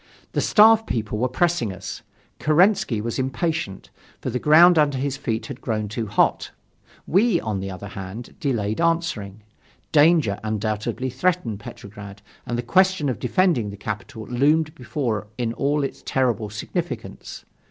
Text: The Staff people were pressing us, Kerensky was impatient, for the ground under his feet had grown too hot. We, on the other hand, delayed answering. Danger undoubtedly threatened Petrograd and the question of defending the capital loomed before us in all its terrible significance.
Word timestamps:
The 0.31 0.41
Staff 0.41 0.87
people 0.87 1.19
were 1.19 1.27
pressing 1.27 1.71
us, 1.71 2.01
Kerensky 2.39 3.01
was 3.01 3.19
impatient, 3.19 3.91
for 4.19 4.31
the 4.31 4.39
ground 4.39 4.79
under 4.79 4.97
his 4.97 5.15
feet 5.15 5.45
had 5.45 5.61
grown 5.61 5.87
too 5.87 6.07
hot. 6.07 6.49
We, 7.05 7.39
on 7.39 7.59
the 7.59 7.69
other 7.69 7.89
hand, 7.89 8.33
delayed 8.39 8.81
answering. 8.81 9.43
Danger 9.91 10.39
undoubtedly 10.43 11.11
threatened 11.11 11.59
Petrograd 11.59 12.23
and 12.47 12.57
the 12.57 12.63
question 12.63 13.09
of 13.09 13.19
defending 13.19 13.69
the 13.69 13.77
capital 13.77 14.25
loomed 14.25 14.73
before 14.73 15.25
us 15.25 15.27
in 15.37 15.53
all 15.53 15.83
its 15.83 16.01
terrible 16.03 16.49
significance. 16.49 17.45